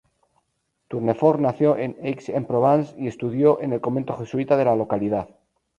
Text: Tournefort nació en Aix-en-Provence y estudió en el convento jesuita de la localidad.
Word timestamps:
Tournefort 0.93 1.39
nació 1.41 1.77
en 1.77 1.95
Aix-en-Provence 2.01 2.95
y 2.97 3.07
estudió 3.07 3.61
en 3.61 3.73
el 3.73 3.81
convento 3.81 4.15
jesuita 4.17 4.57
de 4.57 4.65
la 4.65 4.75
localidad. 4.75 5.29